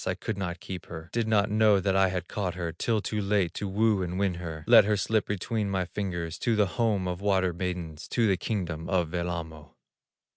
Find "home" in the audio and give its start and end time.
6.65-7.07